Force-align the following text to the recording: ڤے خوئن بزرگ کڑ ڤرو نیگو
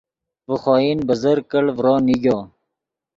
ڤے 0.47 0.55
خوئن 0.63 0.97
بزرگ 1.09 1.43
کڑ 1.51 1.63
ڤرو 1.77 1.95
نیگو 2.05 2.37